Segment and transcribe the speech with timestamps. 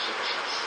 [0.00, 0.59] solutions.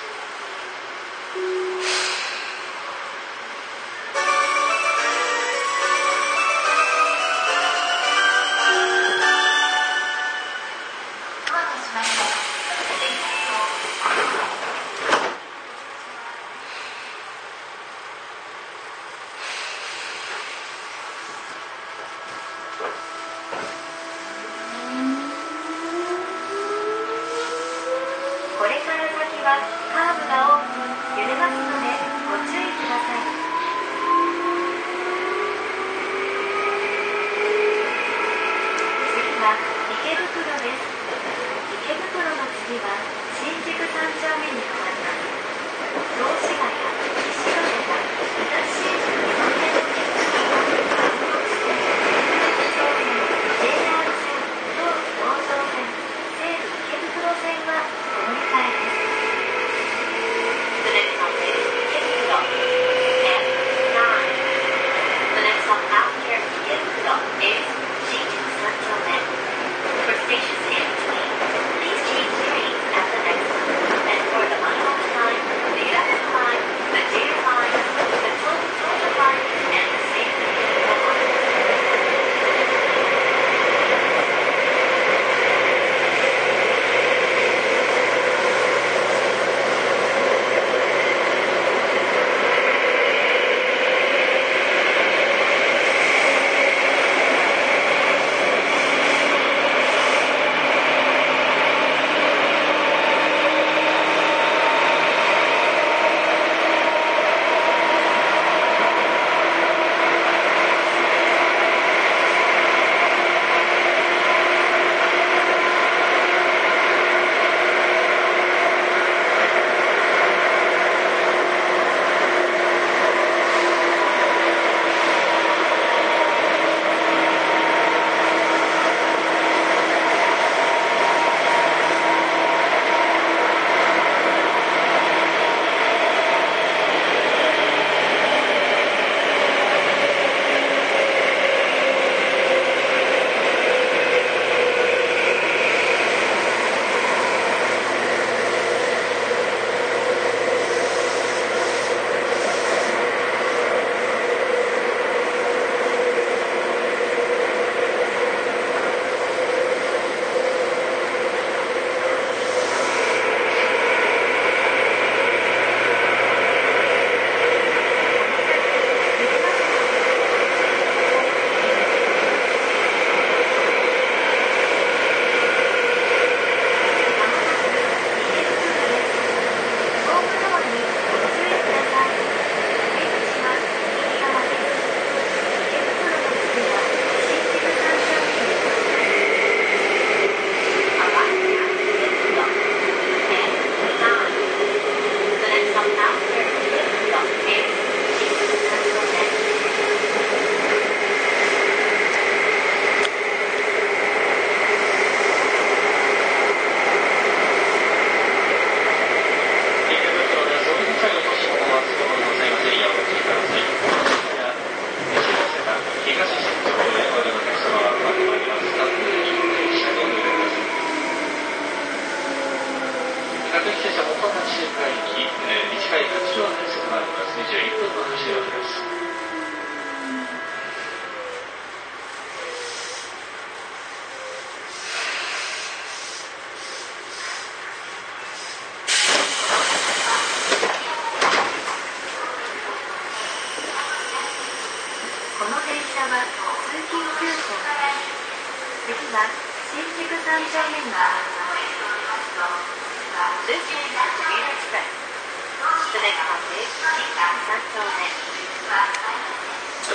[253.43, 253.51] 終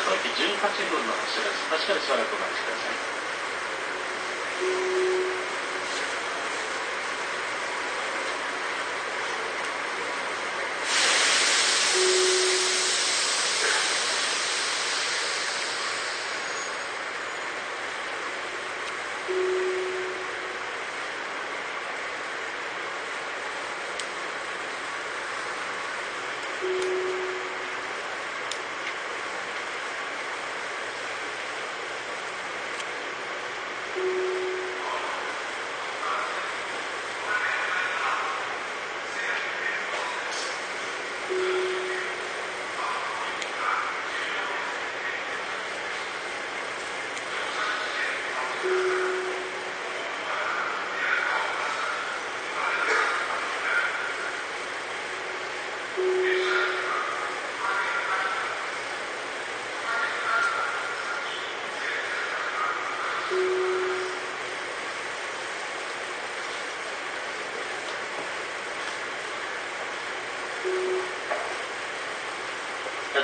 [0.05, 4.88] か時と18分の発車です確かにしばらくお待ちください。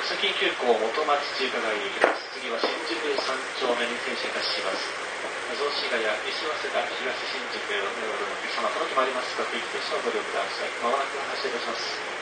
[0.05, 2.29] 崎急行元町中華街に行きます。
[2.37, 4.85] 次は新宿三丁目に停車いたします。
[5.57, 10.69] 雑司ヶ谷、西早稲田、東新宿へお乗りのお客様、この決まりますが、クイック停車をご利用ください。
[10.85, 12.14] まもなく発車いたします。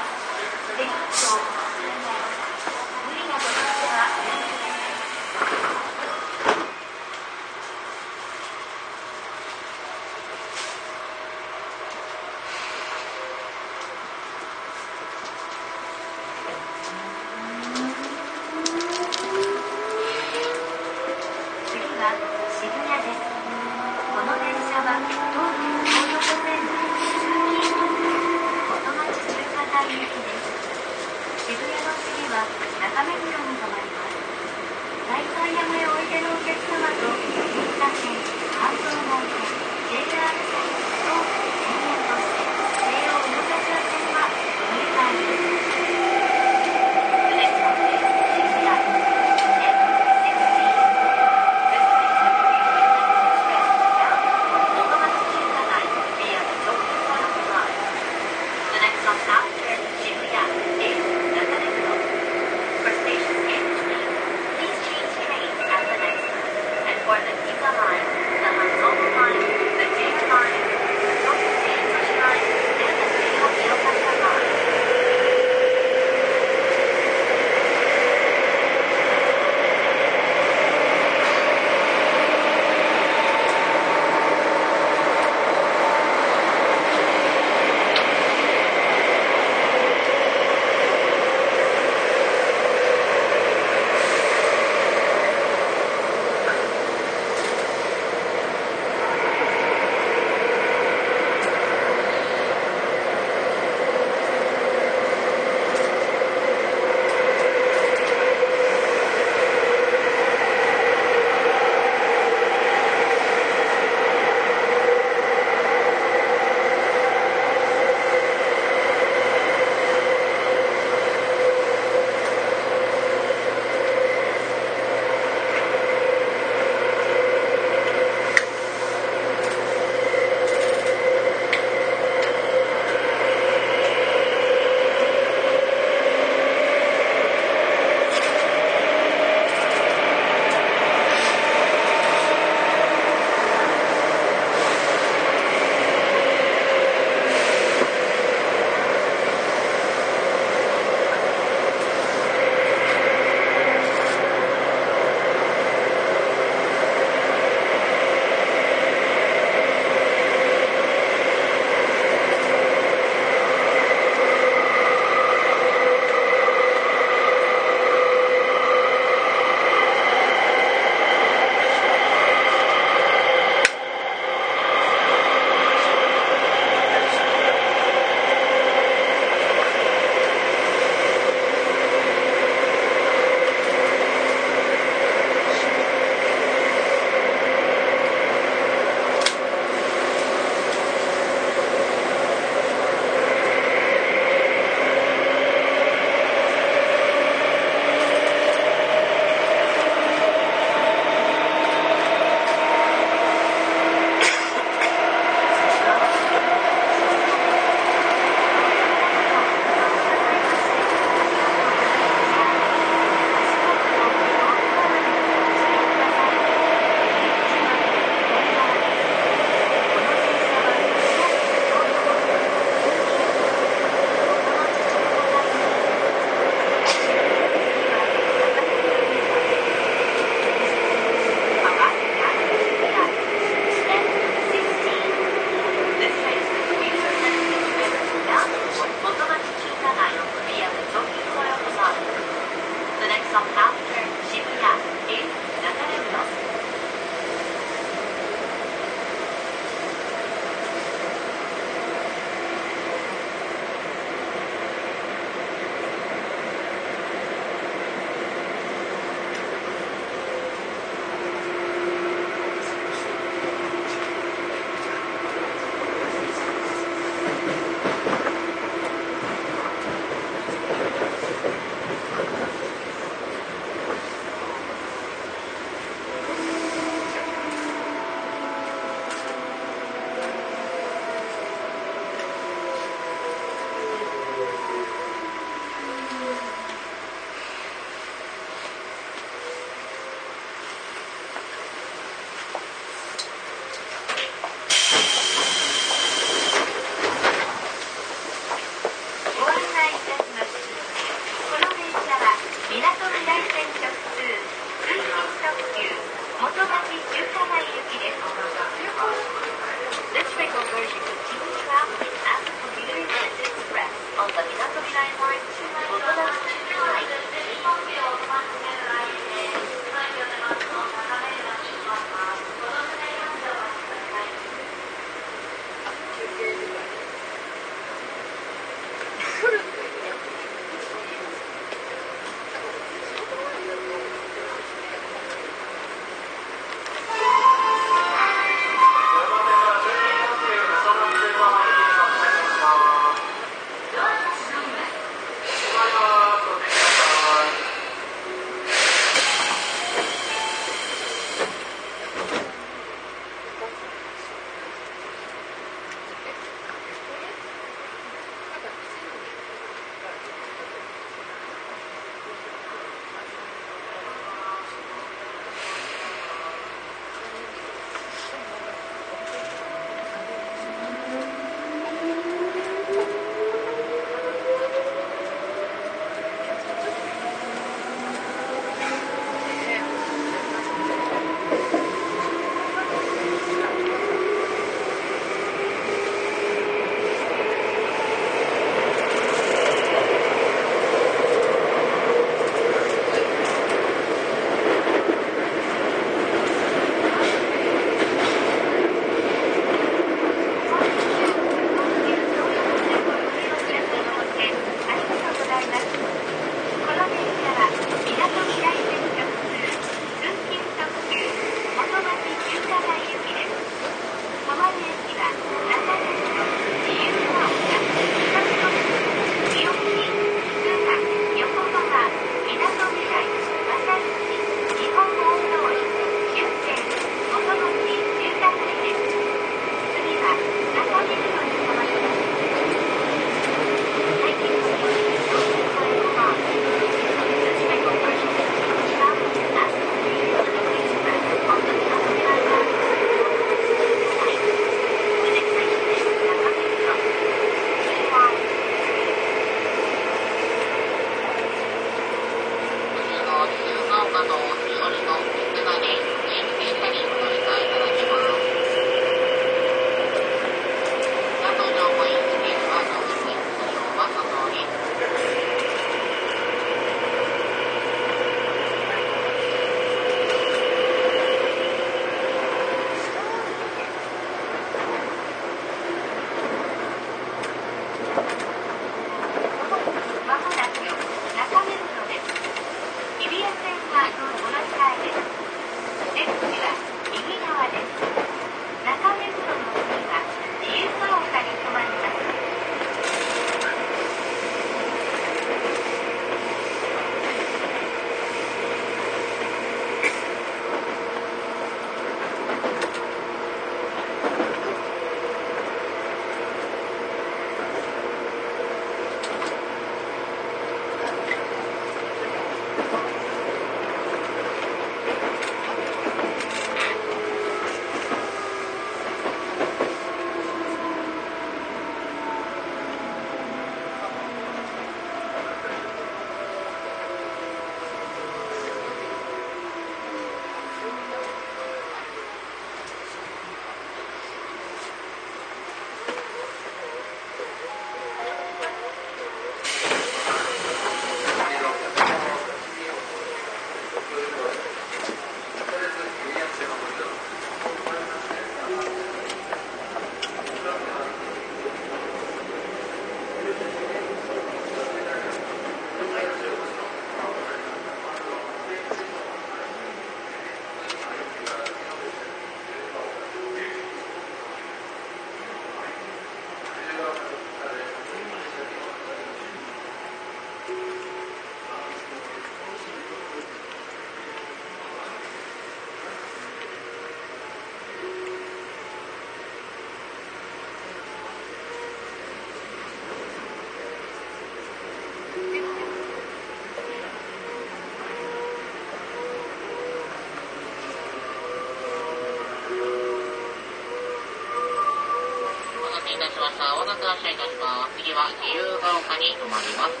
[596.61, 596.75] した。
[596.75, 597.97] お待たせいたします。
[597.97, 600.00] 次は自由が丘に停まります。